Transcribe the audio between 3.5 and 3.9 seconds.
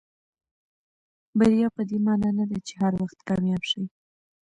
شئ.